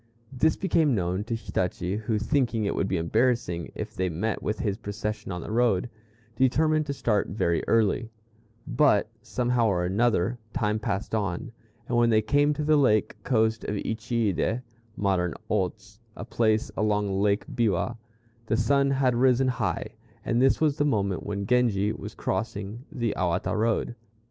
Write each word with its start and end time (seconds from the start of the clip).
This 0.33 0.55
became 0.55 0.95
known 0.95 1.23
to 1.25 1.35
Hitachi, 1.35 1.95
who, 1.97 2.17
thinking 2.17 2.65
it 2.65 2.73
would 2.73 2.87
be 2.87 2.97
embarrassing 2.97 3.71
if 3.75 3.93
they 3.93 4.09
met 4.09 4.41
with 4.41 4.57
his 4.57 4.79
procession 4.79 5.31
on 5.31 5.41
the 5.41 5.51
road, 5.51 5.91
determined 6.35 6.87
to 6.87 6.93
start 6.93 7.27
very 7.27 7.63
early; 7.67 8.09
but, 8.65 9.09
somehow 9.21 9.67
or 9.67 9.85
another, 9.85 10.39
time 10.53 10.79
passed 10.79 11.13
on, 11.13 11.51
and 11.87 11.99
when 11.99 12.09
they 12.09 12.23
came 12.23 12.51
to 12.55 12.63
the 12.63 12.77
lake 12.77 13.15
coast 13.23 13.63
of 13.65 13.75
Uchiide 13.75 14.63
(modern 14.97 15.35
Otz, 15.51 15.99
a 16.15 16.25
place 16.25 16.71
along 16.75 17.21
Lake 17.21 17.45
Biwa), 17.45 17.95
the 18.47 18.57
sun 18.57 18.89
had 18.89 19.13
risen 19.13 19.49
high, 19.49 19.89
and 20.25 20.41
this 20.41 20.59
was 20.59 20.77
the 20.77 20.83
moment 20.83 21.27
when 21.27 21.45
Genji 21.45 21.93
was 21.93 22.15
crossing 22.15 22.85
the 22.91 23.13
Awata 23.15 23.55
Road. 23.55 23.93